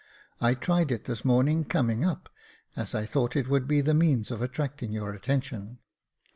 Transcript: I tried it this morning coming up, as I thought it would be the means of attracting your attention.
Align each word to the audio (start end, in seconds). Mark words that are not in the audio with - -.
I 0.39 0.55
tried 0.55 0.91
it 0.91 1.05
this 1.05 1.23
morning 1.23 1.63
coming 1.63 2.03
up, 2.03 2.27
as 2.75 2.95
I 2.95 3.05
thought 3.05 3.35
it 3.35 3.47
would 3.47 3.67
be 3.67 3.81
the 3.81 3.93
means 3.93 4.31
of 4.31 4.41
attracting 4.41 4.91
your 4.91 5.13
attention. 5.13 5.77